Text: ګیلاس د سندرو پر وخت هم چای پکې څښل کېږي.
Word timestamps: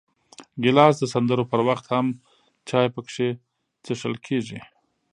ګیلاس 0.63 0.95
د 0.99 1.03
سندرو 1.13 1.43
پر 1.51 1.61
وخت 1.67 1.85
هم 1.93 2.05
چای 2.69 2.87
پکې 2.95 3.29
څښل 3.83 4.15
کېږي. 4.25 4.59